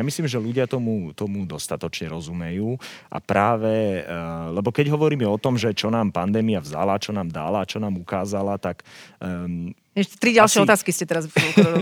[0.00, 2.80] Ja myslím, že ľudia tomu, tomu dostatočne rozumejú
[3.12, 7.28] a práve, uh, lebo keď hovoríme o tom, že čo nám pandémia vzala, čo nám
[7.28, 8.80] dala, čo nám ukázala, tak
[9.20, 10.66] um, ešte tri ďalšie Asi...
[10.70, 11.26] otázky ste teraz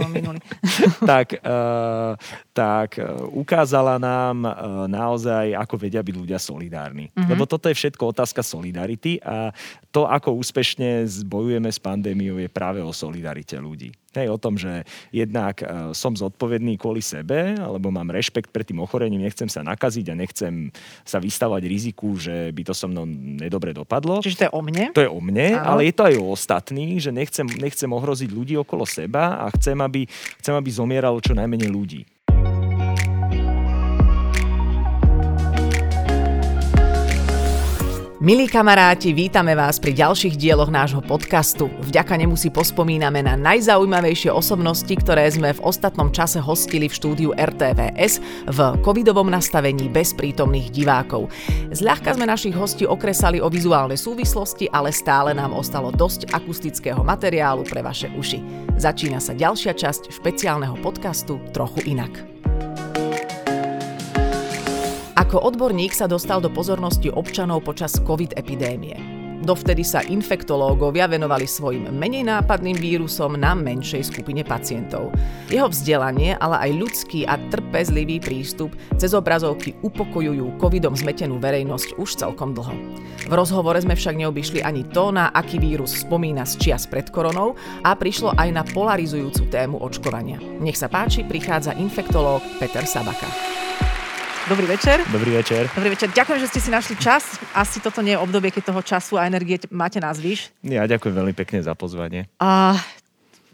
[0.08, 0.40] minuli.
[1.10, 2.16] tak, uh,
[2.56, 4.52] tak uh, ukázala nám uh,
[4.88, 7.12] naozaj, ako vedia byť ľudia solidárni.
[7.12, 7.28] Uh-huh.
[7.28, 9.52] Lebo toto je všetko otázka solidarity a
[9.92, 13.92] to, ako úspešne bojujeme s pandémiou, je práve o solidarite ľudí.
[14.18, 14.82] Hej, o tom, že
[15.14, 20.06] jednak uh, som zodpovedný kvôli sebe, alebo mám rešpekt pred tým ochorením, nechcem sa nakaziť
[20.10, 20.74] a nechcem
[21.06, 24.18] sa vystavať riziku, že by to so mnou nedobre dopadlo.
[24.18, 24.84] Čiže to je o mne?
[24.98, 25.78] To je o mne, Áno.
[25.78, 29.78] ale je to aj o ostatných, že nechcem, nechcem ohroziť ľudí okolo seba a chcem,
[29.78, 30.10] aby,
[30.42, 32.02] chcem, aby zomieralo čo najmenej ľudí.
[38.18, 41.70] Milí kamaráti, vítame vás pri ďalších dieloch nášho podcastu.
[41.86, 47.30] Vďaka nemu si pospomíname na najzaujímavejšie osobnosti, ktoré sme v ostatnom čase hostili v štúdiu
[47.38, 48.18] RTVS
[48.50, 51.30] v covidovom nastavení bez prítomných divákov.
[51.70, 57.62] Zľahka sme našich hostí okresali o vizuálne súvislosti, ale stále nám ostalo dosť akustického materiálu
[57.70, 58.42] pre vaše uši.
[58.82, 62.37] Začína sa ďalšia časť špeciálneho podcastu Trochu inak.
[65.28, 68.96] Ako odborník sa dostal do pozornosti občanov počas COVID epidémie.
[69.44, 75.12] Dovtedy sa infektológovia venovali svojim menej nápadným vírusom na menšej skupine pacientov.
[75.52, 82.08] Jeho vzdelanie, ale aj ľudský a trpezlivý prístup cez obrazovky upokojujú covidom zmetenú verejnosť už
[82.24, 82.72] celkom dlho.
[83.28, 87.52] V rozhovore sme však neobyšli ani to, na aký vírus spomína z čias pred koronou
[87.84, 90.40] a prišlo aj na polarizujúcu tému očkovania.
[90.40, 93.57] Nech sa páči, prichádza infektológ Peter Sabaka.
[94.48, 95.04] Dobrý večer.
[95.12, 95.68] Dobrý večer.
[95.76, 96.08] Dobrý večer.
[96.08, 97.36] Ďakujem, že ste si našli čas.
[97.52, 100.48] Asi toto nie je obdobie, keď toho času a energie máte nás výš.
[100.64, 102.32] Ja ďakujem veľmi pekne za pozvanie.
[102.40, 102.72] A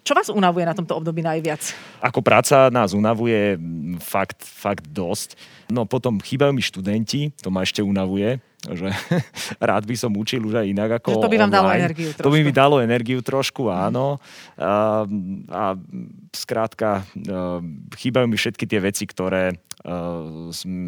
[0.07, 1.75] čo vás unavuje na tomto období najviac?
[1.99, 3.59] Ako práca nás unavuje
[3.99, 5.37] fakt, fakt dosť.
[5.71, 8.41] No potom chýbajú mi študenti, to ma ešte unavuje
[8.73, 8.89] že
[9.61, 11.61] rád by som učil už aj inak ako že to by vám online.
[11.61, 12.25] dalo energiu trošku.
[12.25, 14.07] To by mi dalo energiu trošku, áno.
[14.57, 15.05] A,
[15.53, 15.65] a
[16.33, 17.05] skrátka,
[17.93, 19.61] chýbajú mi všetky tie veci, ktoré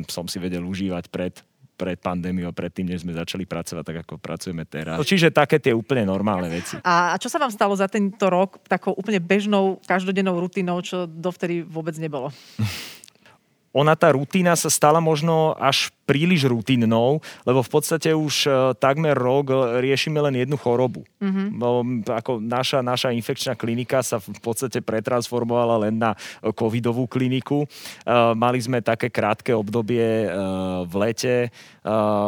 [0.08, 1.36] som si vedel užívať pred
[1.76, 4.96] pred pandémiou, predtým, než sme začali pracovať tak, ako pracujeme teraz.
[5.04, 6.80] Čiže také tie úplne normálne veci.
[6.80, 11.60] A čo sa vám stalo za tento rok takou úplne bežnou, každodennou rutinou, čo dovtedy
[11.62, 12.32] vôbec nebolo?
[13.76, 19.18] ona tá rutina sa stala možno až príliš rutinnou, lebo v podstate už e, takmer
[19.18, 19.50] rok
[19.82, 21.02] riešime len jednu chorobu.
[21.18, 22.06] Mm-hmm.
[22.06, 26.14] Ako naša, naša infekčná klinika sa v podstate pretransformovala len na
[26.54, 27.66] covidovú kliniku.
[27.66, 27.68] E,
[28.38, 30.28] mali sme také krátke obdobie e,
[30.86, 31.36] v lete,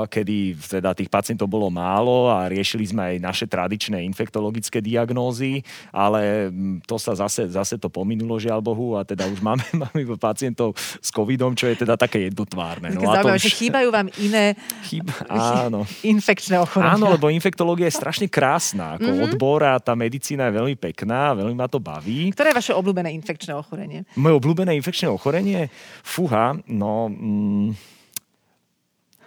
[0.06, 6.50] kedy teda tých pacientov bolo málo a riešili sme aj naše tradičné infektologické diagnózy, ale
[6.86, 11.10] to sa zase, zase to pominulo, žiaľ Bohu, a teda už máme, máme pacientov s
[11.10, 12.94] covidom, čo je teda také jednotvárne.
[12.94, 14.56] No, a to už chýbajú vám iné
[14.88, 15.12] Chýba,
[15.68, 15.84] áno.
[16.02, 16.96] infekčné ochorenia.
[16.96, 19.26] Áno, lebo infektológia je strašne krásna ako mm-hmm.
[19.28, 22.32] odbor a tá medicína je veľmi pekná, veľmi ma to baví.
[22.32, 24.08] Ktoré je vaše obľúbené infekčné ochorenie?
[24.16, 25.68] Moje obľúbené infekčné ochorenie?
[26.00, 27.12] Fúha, no...
[27.12, 27.76] Mm,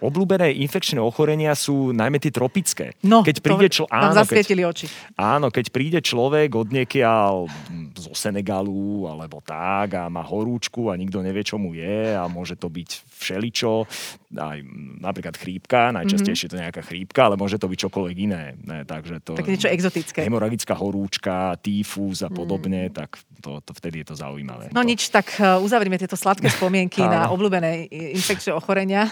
[0.02, 2.98] Obľúbené infekčné ochorenia sú najmä tie tropické.
[3.06, 3.86] No, keď príde člo...
[3.86, 4.90] áno, keď, oči.
[5.14, 7.46] Áno, keď príde človek od niekiaľ
[7.94, 12.58] zo Senegalu alebo tak a má horúčku a nikto nevie, čo mu je a môže
[12.58, 13.86] to byť všeličo,
[14.32, 14.58] aj
[15.02, 16.60] napríklad chrípka, najčastejšie mm-hmm.
[16.60, 18.56] to nejaká chrípka, ale môže to byť čokoľvek iné.
[18.64, 20.24] Ne, takže to, tak niečo exotické.
[20.24, 22.36] Hemoragická horúčka, týfus a mhm.
[22.36, 22.92] podobne, mm.
[22.94, 24.70] tak to, to vtedy je to zaujímavé.
[24.70, 24.88] No to...
[24.88, 29.10] nič, tak uh, uzavrieme tieto sladké spomienky na obľúbené infekčné ochorenia.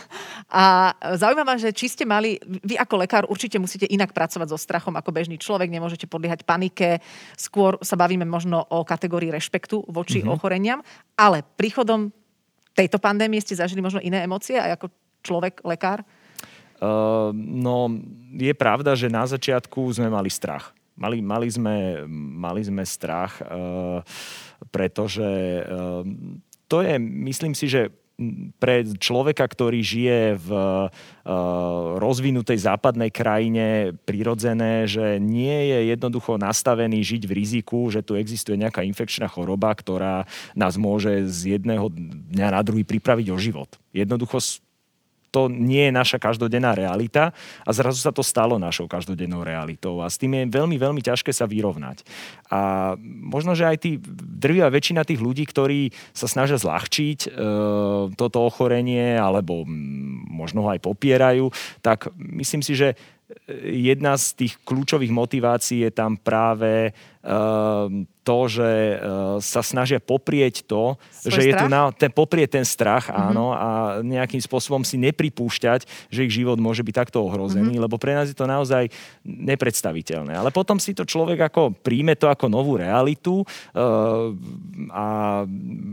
[0.49, 4.95] A zaujímavé, že či ste mali, vy ako lekár určite musíte inak pracovať so strachom
[4.97, 7.03] ako bežný človek, nemôžete podliehať panike,
[7.35, 10.35] skôr sa bavíme možno o kategórii rešpektu voči mm-hmm.
[10.35, 10.81] ochoreniam,
[11.19, 12.15] ale príchodom
[12.75, 14.87] tejto pandémie ste zažili možno iné emócie aj ako
[15.23, 16.05] človek, lekár?
[16.81, 17.93] Uh, no,
[18.33, 20.73] je pravda, že na začiatku sme mali strach.
[20.97, 22.05] Mali, mali, sme,
[22.41, 24.01] mali sme strach, uh,
[24.73, 25.29] pretože
[25.65, 26.05] uh,
[26.69, 27.93] to je, myslím si, že
[28.61, 30.89] pre človeka, ktorý žije v uh,
[31.97, 38.61] rozvinutej západnej krajine prirodzené, že nie je jednoducho nastavený žiť v riziku, že tu existuje
[38.61, 41.89] nejaká infekčná choroba, ktorá nás môže z jedného
[42.33, 43.81] dňa na druhý pripraviť o život.
[43.97, 44.37] Jednoducho
[45.31, 47.31] to nie je naša každodenná realita
[47.63, 51.31] a zrazu sa to stalo našou každodennou realitou a s tým je veľmi, veľmi ťažké
[51.31, 52.03] sa vyrovnať.
[52.51, 57.29] A možno, že aj tí drvia väčšina tých ľudí, ktorí sa snažia zľahčiť e,
[58.19, 59.63] toto ochorenie alebo
[60.31, 62.99] možno ho aj popierajú, tak myslím si, že
[63.63, 66.91] jedna z tých kľúčových motivácií je tam práve
[68.21, 69.01] to, že uh,
[69.41, 71.63] sa snažia poprieť to, Svoj že je strach?
[71.65, 73.17] tu na, ten, poprieť ten strach, Mhm.
[73.17, 73.69] áno, a
[74.01, 77.83] nejakým spôsobom si nepripúšťať, že ich život môže byť takto ohrozený, Mhm.
[77.85, 78.89] lebo pre nás je to naozaj
[79.25, 80.37] nepredstaviteľné.
[80.37, 84.33] Ale potom si to človek ako príjme to ako novú realitu uh,
[84.93, 85.07] a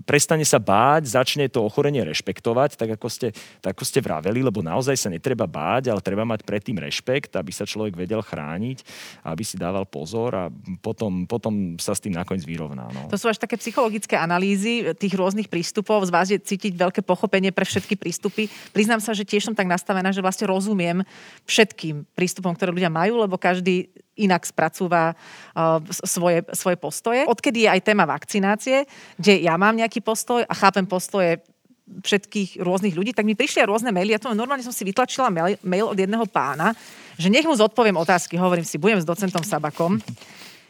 [0.03, 4.62] prestane sa báť, začne to ochorenie rešpektovať, tak ako ste, tak ako ste vraveli, lebo
[4.62, 8.83] naozaj sa netreba báť, ale treba mať predtým rešpekt, aby sa človek vedel chrániť,
[9.25, 10.45] aby si dával pozor a
[10.83, 12.92] potom, potom sa s tým nakoniec vyrovná.
[12.92, 13.10] No.
[13.10, 16.06] To sú až také psychologické analýzy tých rôznych prístupov.
[16.06, 18.52] Z vás je cítiť veľké pochopenie pre všetky prístupy.
[18.75, 21.02] Priznám sa, že tiež som tak nastavená, že vlastne rozumiem
[21.50, 27.24] všetkým prístupom, ktoré ľudia majú, lebo každý inak spracúva uh, svoje, svoje postoje.
[27.30, 28.84] Odkedy je aj téma vakcinácie,
[29.16, 31.40] kde ja mám nejaký postoj a chápem postoje
[31.88, 34.12] všetkých rôznych ľudí, tak mi prišli rôzne maily.
[34.12, 36.75] Ja to normálne som si vytlačila mail, mail od jedného pána,
[37.16, 38.36] že nech mu zodpoviem otázky.
[38.36, 39.96] Hovorím si, budem s docentom Sabakom.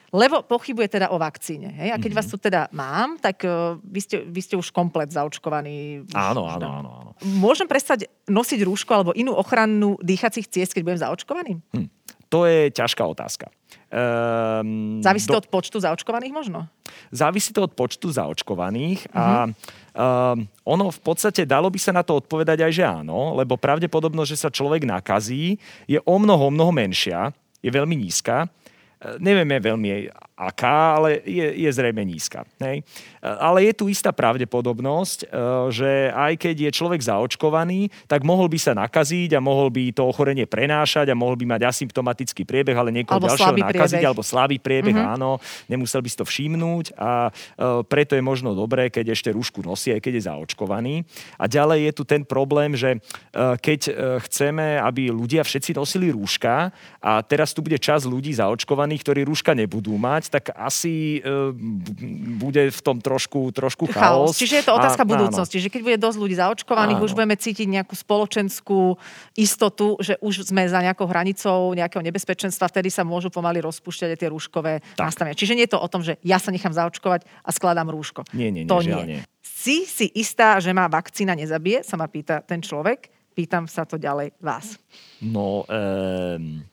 [0.09, 1.67] Lebo pochybuje teda o vakcíne.
[1.69, 1.89] Hej?
[1.91, 2.17] A keď Mhm.
[2.17, 6.07] vás tu teda mám, tak uh, vy, ste, vy ste už komplet zaočkovaní.
[6.11, 7.11] Áno, áno, dá- áno, áno.
[7.35, 11.59] Môžem prestať nosiť rúško alebo inú ochrannú dýchacích ciest, keď budem zaočkovaný?
[11.71, 11.87] Hm.
[12.27, 13.47] To je ťažká otázka.
[13.87, 16.67] Um, Závisí to od počtu zaočkovaných možno?
[17.07, 19.51] Závisí to od počtu zaočkovaných a Mhm.
[19.93, 24.29] um, ono v podstate dalo by sa na to odpovedať aj, že áno, lebo pravdepodobnosť,
[24.29, 28.51] že sa človek nakazí, je o mnoho, o mnoho menšia, je veľmi nízka.
[29.21, 29.89] Nevieme veľmi
[30.37, 32.45] aká, ale je, je zrejme nízka.
[32.61, 32.85] Hej.
[33.25, 35.27] Ale je tu istá pravdepodobnosť, e,
[35.73, 40.05] že aj keď je človek zaočkovaný, tak mohol by sa nakaziť a mohol by to
[40.05, 44.09] ochorenie prenášať a mohol by mať asymptomatický priebeh, ale niekoho Alebo ďalšieho nakaziť, priebeh.
[44.13, 45.15] alebo slabý priebeh, mm-hmm.
[45.17, 49.65] áno, nemusel by si to všimnúť a e, preto je možno dobré, keď ešte rúšku
[49.65, 50.95] nosí, aj keď je zaočkovaný.
[51.41, 52.99] A ďalej je tu ten problém, že e,
[53.57, 53.89] keď
[54.29, 56.69] chceme, aby ľudia všetci nosili rúška
[57.01, 61.51] a teraz tu bude čas ľudí zaočkovaných, ktorí rúška nebudú mať, tak asi e,
[62.37, 64.35] bude v tom trošku, trošku chaos.
[64.37, 65.57] Čiže je to otázka A- budúcnosti.
[65.63, 67.05] Že keď bude dosť ľudí zaočkovaných, Áno.
[67.07, 68.95] už budeme cítiť nejakú spoločenskú
[69.35, 74.19] istotu, že už sme za nejakou hranicou nejakého nebezpečenstva, vtedy sa môžu pomaly rozpúšťať aj
[74.19, 75.11] tie rúškové Tak.
[75.11, 75.37] nastavenia.
[75.37, 78.27] Čiže nie je to o tom, že ja sa nechám zaočkovať a skladám rúško.
[78.35, 79.23] Nie, nie, nie, to nie.
[79.41, 83.09] Si si istá, že má vakcína nezabije, sa ma pýta ten človek.
[83.33, 84.81] Pýtam sa to ďalej vás.
[85.21, 86.65] No, um,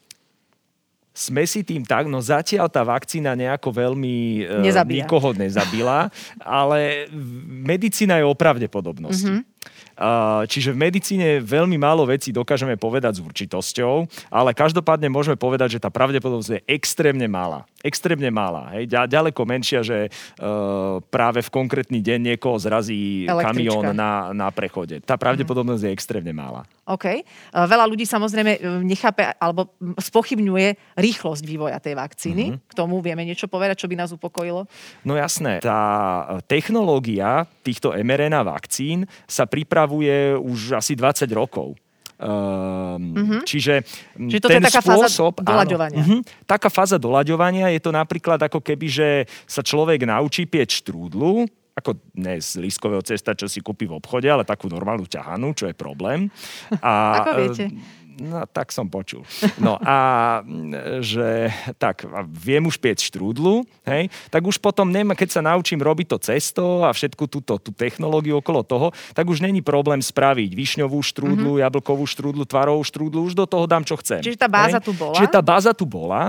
[1.15, 5.07] sme si tým tak, no zatiaľ tá vakcína nejako veľmi e, Nezabíja.
[5.07, 6.11] nikoho nezabila,
[6.43, 7.07] ale
[7.47, 9.23] medicína je o pravdepodobnosti.
[9.23, 9.39] Mhm.
[9.39, 9.54] Mm-hmm.
[10.51, 15.83] Čiže v medicíne veľmi málo vecí dokážeme povedať s určitosťou, ale každopádne môžeme povedať, že
[15.83, 17.63] tá pravdepodobnosť je extrémne malá.
[17.85, 18.75] Extrémne malá.
[18.75, 18.91] Hej?
[18.91, 20.11] Ďa- Ďaleko menšia, že e,
[21.13, 23.45] práve v konkrétny deň niekoho zrazí Električka.
[23.55, 24.99] kamión na, na prechode.
[25.05, 26.65] Tá pravdepodobnosť je extrémne malá.
[26.89, 27.05] OK.
[27.07, 27.23] E,
[27.55, 29.69] Veľa ľudí samozrejme e, nechápe alebo
[30.01, 32.45] spochybňuje rýchlosť vývoja tej vakcíny.
[32.57, 32.59] Mhm.
[32.67, 34.65] K tomu vieme niečo povedať, čo by nás upokojilo?
[35.05, 41.79] No jasné, tá technológia týchto mRNA vakcín sa pripravuje už asi 20 rokov.
[42.15, 43.43] Mm-hmm.
[43.43, 43.75] Čiže.
[44.17, 46.03] Čiže je ten taká fáza spôsob, doľaďovania.
[46.03, 49.09] Áno, uh-huh, taká fáza doľaďovania je to napríklad ako keby, že
[49.51, 54.31] sa človek naučí pieť štrúdlu, ako ne z lískového cesta, čo si kúpi v obchode,
[54.31, 56.31] ale takú normálnu ťahanú, čo je problém.
[56.79, 57.65] A, Ako viete?
[58.15, 59.27] No, tak som počul.
[59.59, 60.41] No a
[61.03, 61.51] že
[61.83, 66.19] tak, viem už piec štrúdlu, hej, tak už potom, nema, keď sa naučím robiť to
[66.23, 71.59] cesto a všetku túto tú technológiu okolo toho, tak už není problém spraviť višňovú štrúdlu,
[71.59, 71.65] mm-hmm.
[71.67, 74.23] jablkovú štrúdlu, tvarovú štrúdlu, už do toho dám, čo chcem.
[74.23, 74.87] Čiže tá báza hej.
[74.87, 75.17] tu bola?
[75.19, 76.23] Čiže tá báza tu bola.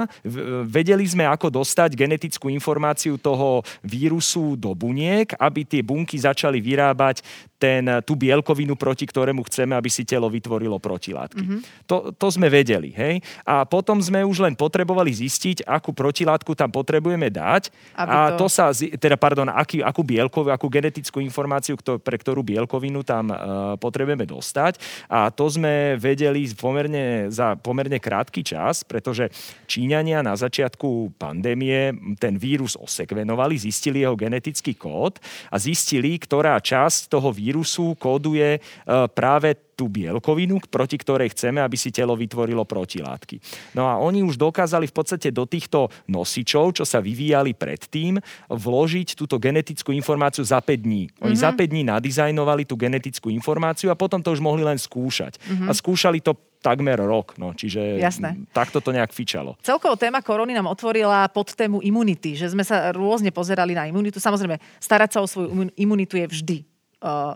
[0.66, 7.22] Vedeli sme, ako dostať genetickú informáciu toho vírusu do buniek, aby tie bunky začali vyrábať
[7.56, 11.42] ten, tú bielkovinu, proti ktorému chceme, aby si telo vytvorilo protilátky.
[11.42, 11.46] Mhm.
[11.46, 11.75] Mm-hmm.
[11.84, 12.96] To, to sme vedeli.
[12.96, 13.20] Hej?
[13.44, 17.70] A potom sme už len potrebovali zistiť, akú protilátku tam potrebujeme dať.
[18.00, 22.14] Aby a to- to sa, teda pardon, aký, akú bielkovinu, akú genetickú informáciu, kto, pre
[22.14, 24.78] ktorú bielkovinu tam uh, potrebujeme dostať.
[25.10, 29.34] A to sme vedeli pomerne, za pomerne krátky čas, pretože
[29.66, 31.90] Číňania na začiatku pandémie
[32.22, 35.18] ten vírus osekvenovali, zistili jeho genetický kód
[35.50, 41.76] a zistili, ktorá časť toho vírusu kóduje uh, práve tú bielkovinu, proti ktorej chceme, aby
[41.76, 43.38] si telo vytvorilo protilátky.
[43.76, 48.18] No a oni už dokázali v podstate do týchto nosičov, čo sa vyvíjali predtým,
[48.48, 51.12] vložiť túto genetickú informáciu za 5 dní.
[51.20, 51.44] Oni mm-hmm.
[51.44, 55.38] za 5 dní nadizajnovali tú genetickú informáciu a potom to už mohli len skúšať.
[55.38, 55.68] Mm-hmm.
[55.68, 56.34] A skúšali to
[56.66, 58.50] takmer rok, no, čiže Jasné.
[58.50, 59.54] takto to nejak fičalo.
[59.62, 64.18] Celkovo téma korony nám otvorila pod tému imunity, že sme sa rôzne pozerali na imunitu.
[64.18, 66.58] Samozrejme, starať sa o svoju imun- imunitu je vždy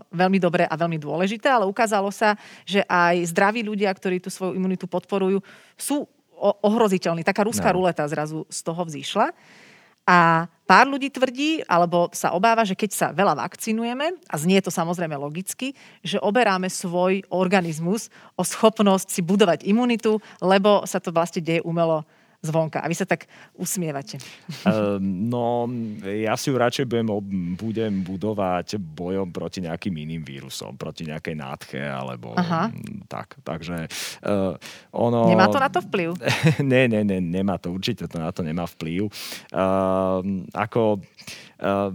[0.09, 4.57] veľmi dobré a veľmi dôležité, ale ukázalo sa, že aj zdraví ľudia, ktorí tú svoju
[4.57, 5.43] imunitu podporujú,
[5.77, 6.07] sú
[6.39, 7.27] ohroziteľní.
[7.27, 7.83] Taká ruská No.
[7.83, 9.35] ruleta zrazu z toho vzýšla.
[10.09, 14.73] A pár ľudí tvrdí, alebo sa obáva, že keď sa veľa vakcinujeme, a znie to
[14.73, 21.45] samozrejme logicky, že oberáme svoj organizmus o schopnosť si budovať imunitu, lebo sa to vlastne
[21.45, 22.79] deje umelo zvonka.
[22.79, 23.27] A vy sa tak
[23.59, 24.15] usmievate.
[24.63, 25.67] Uh, no,
[26.03, 27.07] ja si ju radšej budem,
[27.59, 32.71] budem budovať bojom proti nejakým iným vírusom, proti nejakej nádche, alebo Aha.
[33.11, 33.39] tak.
[33.43, 33.91] Takže
[34.23, 34.55] uh,
[34.95, 35.27] ono...
[35.27, 36.15] Nemá to na to vplyv?
[36.63, 39.11] ne, ne, ne, nemá to, určite to na to nemá vplyv.
[39.51, 40.23] Uh,
[40.55, 41.03] ako...
[41.59, 41.91] Uh,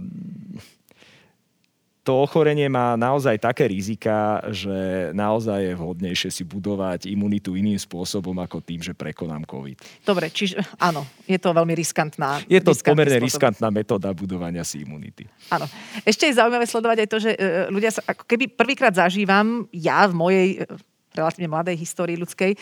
[2.05, 8.37] to ochorenie má naozaj také rizika, že naozaj je vhodnejšie si budovať imunitu iným spôsobom
[8.45, 10.05] ako tým, že prekonám COVID.
[10.05, 12.45] Dobre, čiže áno, je to veľmi riskantná.
[12.45, 13.25] Je to pomerne spôsob.
[13.25, 15.25] riskantná metóda budovania si imunity.
[15.49, 15.65] Áno.
[16.05, 17.39] Ešte je zaujímavé sledovať aj to, že e,
[17.73, 20.77] ľudia sa, ako keby prvýkrát zažívam ja v mojej e,
[21.17, 22.53] relatívne mladej histórii ľudskej,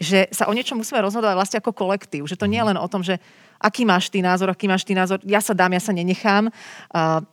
[0.00, 2.26] že sa o niečom musíme rozhodovať vlastne ako kolektív.
[2.26, 3.22] Že to nie je len o tom, že
[3.58, 6.46] aký máš ty názor, aký máš ty názor, ja sa dám, ja sa nenechám,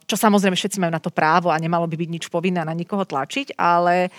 [0.09, 3.05] čo samozrejme všetci majú na to právo a nemalo by byť nič povinné na nikoho
[3.05, 4.09] tlačiť, ale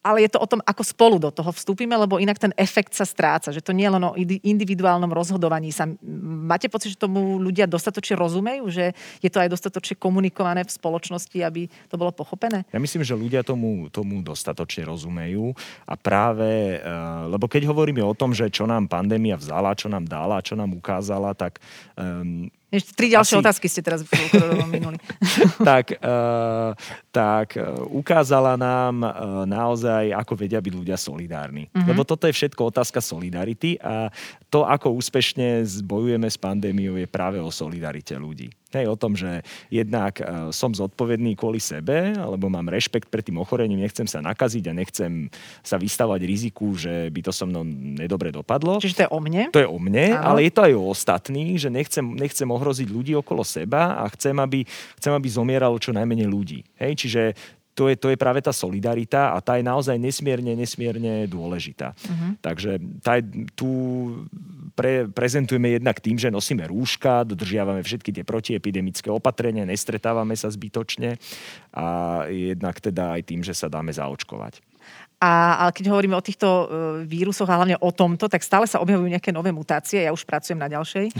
[0.00, 3.04] ale je to o tom, ako spolu do toho vstúpime, lebo inak ten efekt sa
[3.04, 5.84] stráca, že to nie je len o individuálnom rozhodovaní sa.
[6.48, 11.36] Máte pocit, že tomu ľudia dostatočne rozumejú, že je to aj dostatočne komunikované v spoločnosti,
[11.44, 12.64] aby to bolo pochopené?
[12.72, 15.52] Ja myslím, že ľudia tomu, tomu dostatočne rozumejú
[15.84, 20.08] a práve, uh, lebo keď hovoríme o tom, že čo nám pandémia vzala, čo nám
[20.08, 21.60] dala, čo nám ukázala, tak
[22.00, 23.42] um, ešte tri ďalšie Asi...
[23.42, 24.06] otázky ste teraz
[24.70, 24.94] minuli.
[25.70, 26.70] tak, uh,
[27.10, 29.10] tak uh, ukázala nám uh,
[29.42, 31.66] naozaj, ako vedia byť ľudia solidárni.
[31.66, 31.90] Uh-huh.
[31.90, 34.14] Lebo toto je všetko otázka solidarity a
[34.46, 38.54] to, ako úspešne zbojujeme s pandémiou, je práve o solidarite ľudí.
[38.70, 43.42] Hej, o tom, že jednak uh, som zodpovedný kvôli sebe, alebo mám rešpekt pred tým
[43.42, 45.12] ochorením, nechcem sa nakaziť a nechcem
[45.66, 48.78] sa vystavať riziku, že by to so mnou nedobre dopadlo.
[48.78, 49.42] Čiže to je o mne?
[49.50, 50.34] To je o mne, Áno.
[50.34, 54.38] ale je to aj o ostatných, že nechcem, nechcem ohroziť ľudí okolo seba a chcem,
[54.38, 54.62] aby,
[55.02, 56.62] chcem, aby zomieralo čo najmenej ľudí.
[56.78, 57.22] Hej, čiže
[57.74, 61.96] to je, to je práve tá solidarita a tá je naozaj nesmierne, nesmierne dôležitá.
[61.96, 62.36] Uh-huh.
[62.42, 63.68] Takže tá je, tu
[64.80, 71.20] pre, prezentujeme jednak tým, že nosíme rúška, dodržiavame všetky tie protiepidemické opatrenia, nestretávame sa zbytočne
[71.76, 71.86] a
[72.32, 74.64] jednak teda aj tým, že sa dáme zaočkovať.
[75.20, 76.64] A, ale keď hovoríme o týchto uh,
[77.04, 80.00] vírusoch a hlavne o tomto, tak stále sa objavujú nejaké nové mutácie.
[80.00, 81.12] Ja už pracujem na ďalšej.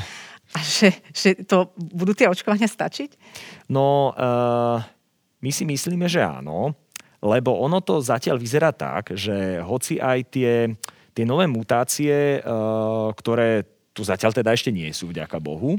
[0.56, 3.20] A že, že to budú tie očkovania stačiť?
[3.68, 4.80] No, uh,
[5.44, 6.72] my si myslíme, že áno,
[7.20, 10.72] lebo ono to zatiaľ vyzerá tak, že hoci aj tie,
[11.14, 15.76] tie nové mutácie, uh, ktoré tu zatiaľ teda ešte nie sú, vďaka Bohu,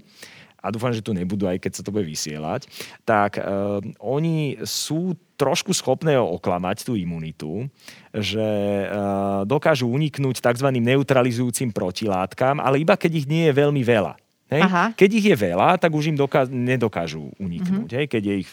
[0.62, 2.70] a dúfam, že tu nebudú, aj keď sa to bude vysielať,
[3.02, 7.66] tak uh, oni sú trošku schopné oklamať tú imunitu,
[8.14, 8.46] že
[8.86, 10.70] uh, dokážu uniknúť tzv.
[10.70, 14.22] neutralizujúcim protilátkam, ale iba keď ich nie je veľmi veľa.
[14.52, 14.68] Hej?
[15.00, 17.88] Keď ich je veľa, tak už im doká- nedokážu uniknúť.
[17.88, 18.00] Mm-hmm.
[18.04, 18.06] Hej?
[18.12, 18.50] Keď je ich...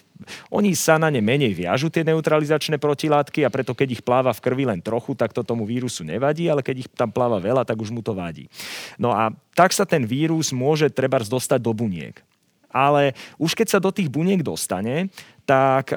[0.46, 4.38] Oni sa na ne menej viažu, tie neutralizačné protilátky, a preto keď ich pláva v
[4.38, 7.82] krvi len trochu, tak to tomu vírusu nevadí, ale keď ich tam pláva veľa, tak
[7.82, 8.46] už mu to vadí.
[8.94, 12.22] No a tak sa ten vírus môže treba dostať do buniek.
[12.68, 15.08] Ale už keď sa do tých buniek dostane,
[15.48, 15.96] tak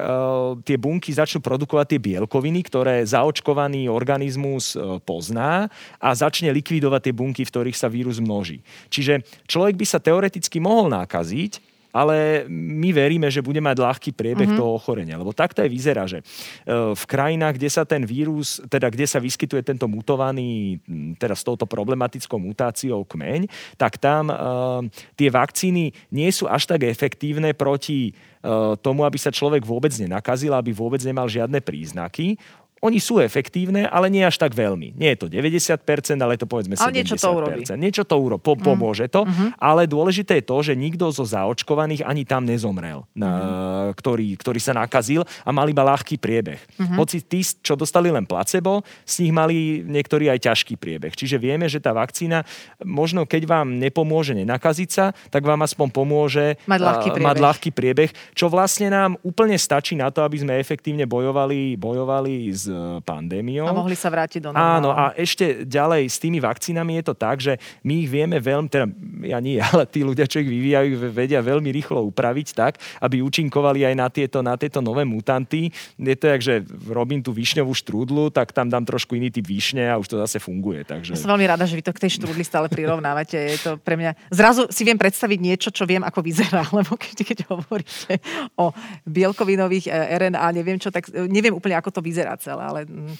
[0.64, 5.68] tie bunky začnú produkovať tie bielkoviny, ktoré zaočkovaný organizmus e, pozná
[6.00, 8.64] a začne likvidovať tie bunky, v ktorých sa vírus množí.
[8.88, 14.48] Čiže človek by sa teoreticky mohol nakaziť, ale my veríme, že bude mať ľahký priebeh
[14.48, 14.60] mm-hmm.
[14.60, 15.20] toho ochorenia.
[15.20, 19.20] Lebo takto aj vyzerá, že e, v krajinách, kde sa ten vírus, teda kde sa
[19.20, 20.80] vyskytuje tento mutovaný,
[21.20, 23.46] teda s touto problematickou mutáciou kmeň,
[23.76, 24.80] tak tam uh,
[25.14, 30.56] tie vakcíny nie sú až tak efektívne proti uh, tomu, aby sa človek vôbec nenakazil,
[30.56, 32.40] aby vôbec nemal žiadne príznaky.
[32.82, 34.98] Oni sú efektívne, ale nie až tak veľmi.
[34.98, 35.78] Nie je to 90%,
[36.18, 36.98] ale je to povedzme ale 70%.
[36.98, 37.62] niečo to urobí.
[37.78, 38.62] Niečo to uro, po, mm.
[38.66, 39.54] pomôže to, mm-hmm.
[39.62, 43.94] ale dôležité je to, že nikto zo zaočkovaných ani tam nezomrel, na, mm-hmm.
[43.94, 46.58] ktorý, ktorý sa nakazil a mal iba ľahký priebeh.
[46.58, 46.98] Mm-hmm.
[46.98, 51.14] Hoci tí, čo dostali len placebo, z nich mali niektorí aj ťažký priebeh.
[51.14, 52.42] Čiže vieme, že tá vakcína,
[52.82, 57.70] možno keď vám nepomôže nenakaziť sa, tak vám aspoň pomôže mať ľahký priebeh, mať ľahký
[57.70, 62.71] priebeh čo vlastne nám úplne stačí na to, aby sme efektívne bojovali, bojovali s
[63.02, 63.68] pandémiou.
[63.68, 64.78] A mohli sa vrátiť do normálu.
[64.78, 68.68] Áno, a ešte ďalej s tými vakcínami je to tak, že my ich vieme veľmi,
[68.68, 68.86] teda
[69.26, 73.86] ja nie, ale tí ľudia, čo ich vyvíjajú, vedia veľmi rýchlo upraviť tak, aby účinkovali
[73.86, 75.70] aj na tieto, na tieto nové mutanty.
[75.98, 76.54] Je to jak, že
[76.88, 80.40] robím tú višňovú štrúdlu, tak tam dám trošku iný typ višne a už to zase
[80.40, 80.82] funguje.
[80.86, 81.14] Takže...
[81.14, 83.36] Ja som veľmi rada, že vy to k tej štrúdli stále prirovnávate.
[83.36, 84.16] Je to pre mňa...
[84.32, 88.18] Zrazu si viem predstaviť niečo, čo viem, ako vyzerá, lebo keď, keď hovoríte
[88.56, 88.70] o
[89.06, 93.14] bielkovinových eh, RNA, neviem čo, tak eh, neviem úplne, ako to vyzerá celé ale mm,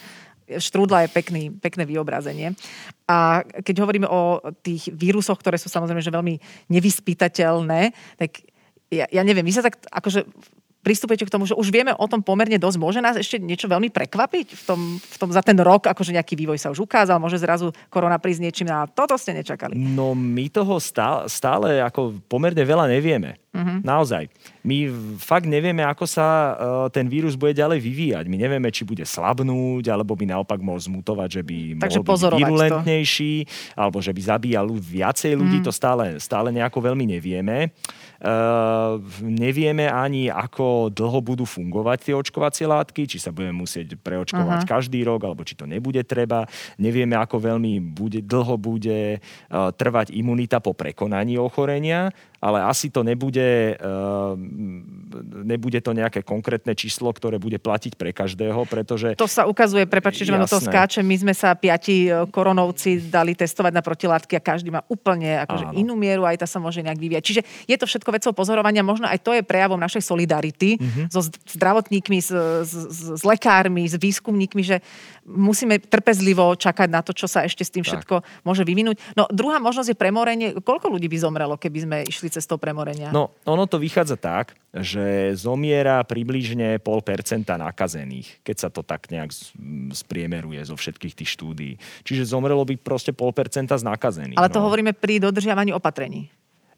[0.59, 2.55] štrúdla je pekný, pekné vyobrazenie.
[3.09, 6.35] A keď hovoríme o tých vírusoch, ktoré sú samozrejme že veľmi
[6.71, 7.81] nevyspytateľné,
[8.19, 8.43] tak
[8.93, 10.29] ja, ja neviem, vy sa tak akože
[10.83, 12.77] pristupujete k tomu, že už vieme o tom pomerne dosť.
[12.77, 16.35] Môže nás ešte niečo veľmi prekvapiť v tom, v tom za ten rok, akože nejaký
[16.35, 19.79] vývoj sa už ukázal, môže zrazu korona prísť niečím a toto ste nečakali.
[19.79, 23.39] No my toho stále, stále ako pomerne veľa nevieme.
[23.55, 23.72] Uh-huh.
[23.83, 24.31] Naozaj.
[24.63, 24.87] My
[25.19, 26.51] fakt nevieme, ako sa uh,
[26.87, 28.25] ten vírus bude ďalej vyvíjať.
[28.31, 32.39] My nevieme, či bude slabnúť, alebo by naopak mohol zmutovať, že by Takže mohol byť
[32.47, 33.51] virulentnejší, to.
[33.75, 35.59] alebo že by zabíjal viacej ľudí.
[35.59, 35.67] Uh-huh.
[35.67, 37.75] To stále, stále nejako veľmi nevieme.
[38.23, 44.63] Uh, nevieme ani, ako dlho budú fungovať tie očkovacie látky, či sa budeme musieť preočkovať
[44.63, 44.73] uh-huh.
[44.79, 46.47] každý rok, alebo či to nebude treba.
[46.79, 53.07] Nevieme, ako veľmi bude, dlho bude uh, trvať imunita po prekonaní ochorenia ale asi to
[53.07, 54.35] nebude, uh,
[55.45, 59.15] nebude to nejaké konkrétne číslo, ktoré bude platiť pre každého, pretože...
[59.19, 63.37] To sa ukazuje, prepačte, že vám to skáče, my sme sa piati e, koronovci dali
[63.37, 66.99] testovať na protilátky a každý má úplne akože inú mieru, aj tá sa môže nejak
[66.99, 67.25] vyvíjať.
[67.25, 71.07] Čiže je to všetko vecou pozorovania, možno aj to je prejavom našej solidarity mm-hmm.
[71.13, 71.21] so
[71.57, 72.31] zdravotníkmi, s,
[72.65, 72.73] s,
[73.21, 74.81] s lekármi, s výskumníkmi, že
[75.27, 78.27] musíme trpezlivo čakať na to, čo sa ešte s tým všetko tak.
[78.43, 78.99] môže vyvinúť.
[79.15, 80.49] No druhá možnosť je premorenie.
[80.59, 83.15] Koľko ľudí by zomrelo, keby sme išli cestou premorenia?
[83.15, 89.13] No, ono to vychádza tak, že zomiera približne pol percenta nakazených, keď sa to tak
[89.13, 89.31] nejak
[89.93, 91.73] spriemeruje zo všetkých tých štúdií.
[92.03, 94.39] Čiže zomrelo by proste pol percenta z nakazených.
[94.41, 94.67] Ale to no.
[94.71, 96.33] hovoríme pri dodržiavaní opatrení.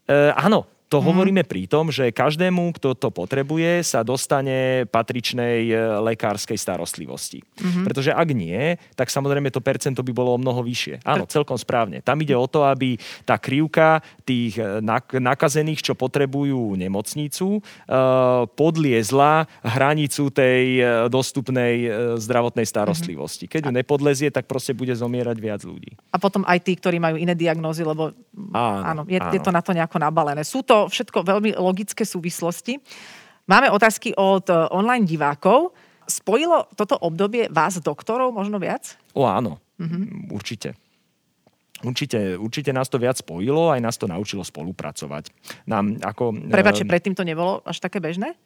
[0.05, 1.09] E, áno, to mm.
[1.11, 5.75] hovoríme pri tom, že každému, kto to potrebuje, sa dostane patričnej e,
[6.07, 7.43] lekárskej starostlivosti.
[7.43, 7.83] Mm-hmm.
[7.83, 11.03] Pretože ak nie, tak samozrejme to percento by bolo o mnoho vyššie.
[11.03, 11.99] Áno, celkom správne.
[11.99, 12.95] Tam ide o to, aby
[13.27, 14.79] tá krivka tých e,
[15.19, 17.61] nakazených, čo potrebujú nemocnicu, e,
[18.55, 20.79] podliezla hranicu tej
[21.11, 21.91] dostupnej
[22.23, 23.51] zdravotnej starostlivosti.
[23.51, 23.79] Keď ju mhm.
[23.83, 25.99] nepodlezie, tak proste bude zomierať viac ľudí.
[26.15, 28.15] A potom aj tí, ktorí majú iné diagnózy, lebo
[28.55, 29.33] áno, áno, je, áno.
[29.35, 30.47] je to na to nejako nabalené.
[30.47, 32.77] Sú to to všetko veľmi logické súvislosti.
[33.49, 35.73] Máme otázky od e, online divákov.
[36.05, 39.01] Spojilo toto obdobie vás, doktorov, možno viac?
[39.17, 40.29] O áno, mm-hmm.
[40.29, 40.77] určite.
[41.81, 45.33] Určite, určite nás to viac spojilo, aj nás to naučilo spolupracovať.
[45.69, 46.53] Nám ako...
[46.53, 48.37] Prepače, e, predtým to nebolo až také bežné?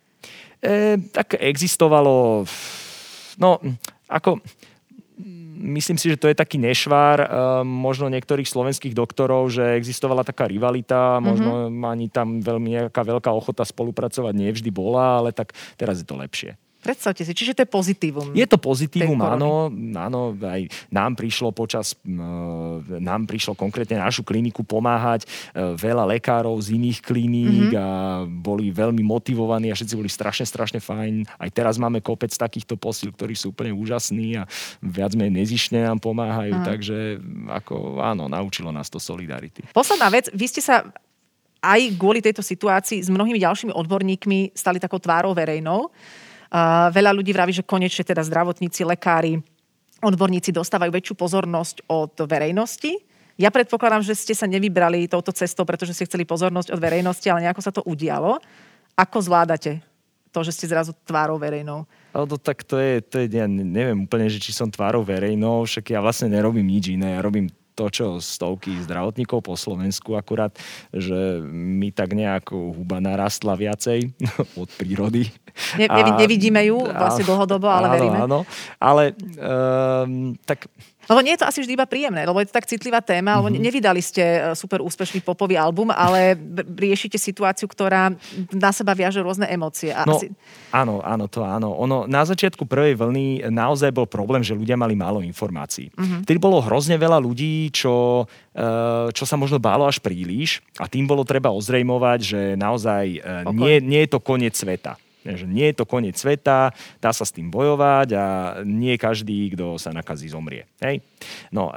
[0.62, 2.46] E, tak existovalo...
[3.38, 3.62] No,
[4.10, 4.42] ako
[5.58, 7.28] myslím si, že to je taký nešvár uh,
[7.66, 11.82] možno niektorých slovenských doktorov, že existovala taká rivalita, možno mm-hmm.
[11.84, 16.54] ani tam veľmi nejaká veľká ochota spolupracovať nevždy bola, ale tak teraz je to lepšie.
[16.78, 18.30] Predstavte si, čiže to je pozitívum.
[18.38, 19.66] Je to pozitívum, áno,
[19.98, 21.98] áno, aj nám prišlo počas,
[22.86, 27.82] nám prišlo konkrétne našu kliniku pomáhať e, veľa lekárov z iných kliník mm-hmm.
[27.82, 27.88] a
[28.30, 31.26] boli veľmi motivovaní a všetci boli strašne, strašne fajn.
[31.26, 34.46] Aj teraz máme kopec takýchto posil, ktorí sú úplne úžasní a
[34.78, 36.66] viac menej nezišne nám pomáhajú, Aha.
[36.66, 37.18] takže
[37.50, 39.66] ako áno, naučilo nás to solidarity.
[39.74, 40.86] Posledná vec, vy ste sa
[41.58, 45.90] aj kvôli tejto situácii s mnohými ďalšími odborníkmi stali takou tvárou verejnou.
[46.92, 49.40] Veľa ľudí vraví, že konečne teda zdravotníci, lekári,
[50.00, 52.96] odborníci dostávajú väčšiu pozornosť od verejnosti.
[53.38, 57.46] Ja predpokladám, že ste sa nevybrali touto cestou, pretože ste chceli pozornosť od verejnosti, ale
[57.46, 58.42] nejako sa to udialo.
[58.98, 59.78] Ako zvládate
[60.34, 61.86] to, že ste zrazu tvárou verejnou?
[62.14, 65.62] No to, tak to je, to je, ja neviem úplne, že či som tvárou verejnou,
[65.68, 67.46] však ja vlastne nerobím nič iné, ja robím
[67.78, 70.50] to, čo stovky zdravotníkov po Slovensku akurát,
[70.90, 74.10] že mi tak nejako huba narastla viacej
[74.62, 75.30] od prírody.
[75.76, 78.18] Ne, a, nevidíme ju vlastne dlhodobo, ale áno, veríme.
[78.24, 78.38] Áno,
[78.78, 80.70] ale um, tak
[81.08, 83.48] lebo nie je to asi vždy iba príjemné, lebo je to tak citlivá téma, lebo
[83.48, 83.64] mhm.
[83.64, 86.36] nevydali ste e, super úspešný popový album, ale
[86.76, 88.12] riešite situáciu, ktorá
[88.52, 89.88] na seba viaže rôzne emócie.
[89.90, 90.28] A no, asi...
[90.68, 91.72] Áno, áno, to áno.
[91.80, 95.88] Ono, na začiatku prvej vlny naozaj bol problém, že ľudia mali málo informácií.
[95.96, 96.20] Mm-hmm.
[96.28, 98.64] Vtedy bolo hrozne veľa ľudí, čo, e,
[99.08, 103.18] čo sa možno bálo až príliš a tým bolo treba ozrejmovať, že naozaj e,
[103.56, 105.00] nie, nie je to koniec sveta
[105.36, 108.24] že nie je to koniec sveta, dá sa s tým bojovať a
[108.64, 110.64] nie každý, kto sa nakazí, zomrie.
[110.80, 111.02] Hej?
[111.50, 111.76] No e,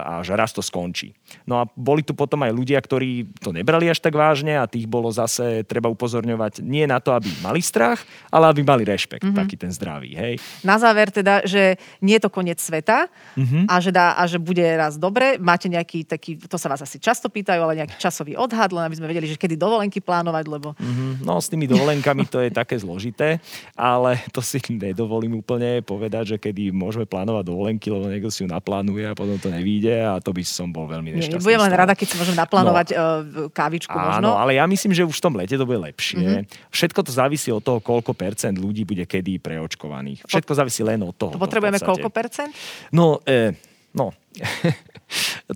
[0.00, 1.12] a že raz to skončí.
[1.44, 4.88] No a boli tu potom aj ľudia, ktorí to nebrali až tak vážne a tých
[4.88, 9.38] bolo zase treba upozorňovať nie na to, aby mali strach, ale aby mali rešpekt, mm-hmm.
[9.38, 10.16] taký ten zdravý.
[10.16, 10.34] Hej?
[10.64, 13.68] Na záver teda, že nie je to koniec sveta mm-hmm.
[13.68, 15.36] a, že dá, a že bude raz dobre.
[15.36, 18.96] Máte nejaký taký, to sa vás asi často pýtajú, ale nejaký časový odhad, len aby
[18.96, 20.72] sme vedeli, že kedy dovolenky plánovať, lebo...
[20.76, 21.24] Mm-hmm.
[21.24, 23.28] No s tými dovolenkami to je tak také zložité,
[23.76, 28.48] ale to si nedovolím úplne povedať, že kedy môžeme plánovať dovolenky, lebo niekto si ju
[28.48, 31.36] naplánuje a potom to nevíde a to by som bol veľmi nešťastný.
[31.36, 34.28] Nie, budem len rada, keď si môžem naplánovať no, kávičku áno, možno.
[34.40, 36.16] ale ja myslím, že už v tom lete to bude lepšie.
[36.16, 36.72] Mm-hmm.
[36.72, 40.24] Všetko to závisí od toho, koľko percent ľudí bude kedy preočkovaných.
[40.24, 41.36] Všetko závisí len od toho.
[41.36, 42.56] To potrebujeme koľko percent?
[42.88, 43.52] No, e,
[43.92, 44.16] no.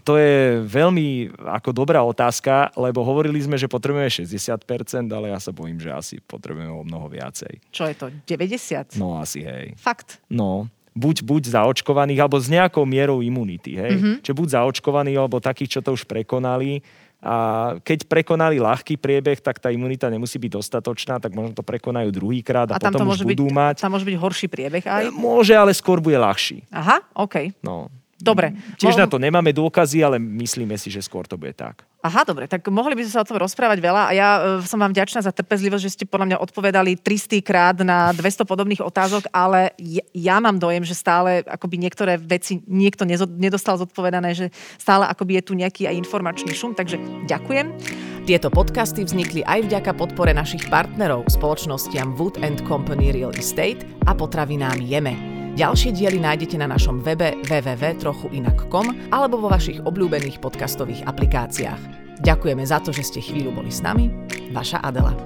[0.03, 5.55] to je veľmi ako dobrá otázka, lebo hovorili sme, že potrebujeme 60%, ale ja sa
[5.55, 7.61] bojím, že asi potrebujeme o mnoho viacej.
[7.71, 8.07] Čo je to?
[8.25, 8.99] 90?
[8.99, 9.77] No asi, hej.
[9.79, 10.19] Fakt?
[10.27, 13.77] No, buď, buď zaočkovaných, alebo s nejakou mierou imunity.
[13.77, 13.93] Hej?
[14.01, 14.15] Mm-hmm.
[14.25, 16.81] Čiže buď zaočkovaných, alebo takých, čo to už prekonali.
[17.21, 17.35] A
[17.81, 22.69] keď prekonali ľahký priebeh, tak tá imunita nemusí byť dostatočná, tak možno to prekonajú druhýkrát
[22.71, 23.77] a, a tam potom to môže už budú byť, mať...
[23.83, 25.03] Tam môže byť horší priebeh aj?
[25.17, 26.69] Môže, ale skôr bude ľahší.
[26.69, 27.57] Aha, OK.
[27.65, 28.57] No, Dobre.
[28.81, 31.85] Tiež Mo- na to nemáme dôkazy, ale myslíme si, že skôr to bude tak.
[32.07, 34.79] Aha, dobre, tak mohli by sme sa o tom rozprávať veľa a ja e, som
[34.79, 39.27] vám vďačná za trpezlivosť, že ste podľa mňa odpovedali 300 krát na 200 podobných otázok,
[39.35, 44.47] ale ja, ja mám dojem, že stále akoby niektoré veci niekto nezo- nedostal zodpovedané, že
[44.79, 47.75] stále akoby je tu nejaký aj informačný šum, takže ďakujem.
[48.23, 52.39] Tieto podcasty vznikli aj vďaka podpore našich partnerov, spoločnostiam Wood
[52.71, 55.46] Company Real Estate a potravinám Jeme.
[55.57, 61.81] Ďalšie diely nájdete na našom webe www.trochuinak.com alebo vo vašich obľúbených podcastových aplikáciách.
[62.21, 64.13] Ďakujeme za to, že ste chvíľu boli s nami.
[64.53, 65.17] Vaša Adela.